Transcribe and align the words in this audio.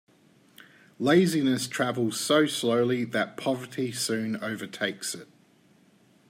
Laziness 0.97 1.67
travels 1.67 2.19
so 2.19 2.47
slowly 2.47 3.03
that 3.05 3.37
poverty 3.37 3.91
soon 3.91 4.35
overtakes 4.37 5.13
it. 5.13 5.27